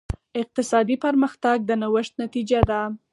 [0.41, 2.81] اقتصادي پرمختګ د نوښت نتیجه ده.